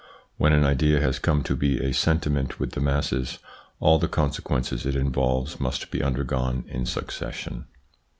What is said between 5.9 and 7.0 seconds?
be undergone in